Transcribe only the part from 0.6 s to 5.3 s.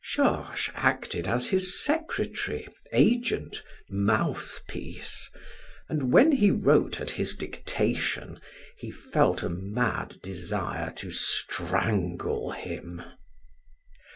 acted as his secretary, agent, mouthpiece,